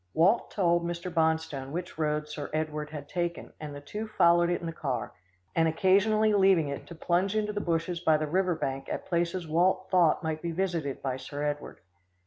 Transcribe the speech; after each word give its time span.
Walt 0.15 0.49
told 0.49 0.83
Mr. 0.83 1.13
Bonstone 1.13 1.69
which 1.71 1.95
road 1.99 2.27
Sir 2.27 2.49
Edward 2.53 2.89
had 2.89 3.07
taken, 3.07 3.53
and 3.59 3.75
the 3.75 3.81
two 3.81 4.07
followed 4.07 4.49
it 4.49 4.59
in 4.59 4.65
the 4.65 4.73
car, 4.73 5.13
and 5.55 5.67
occasionally 5.67 6.33
leaving 6.33 6.69
it 6.69 6.87
to 6.87 6.95
plunge 6.95 7.35
into 7.35 7.53
the 7.53 7.61
bushes 7.61 7.99
by 7.99 8.17
the 8.17 8.25
river 8.25 8.55
bank 8.55 8.89
at 8.89 9.05
places 9.05 9.47
Walt 9.47 9.89
thought 9.91 10.23
might 10.23 10.41
be 10.41 10.51
visited 10.53 11.03
by 11.03 11.17
Sir 11.17 11.43
Edward. 11.43 11.81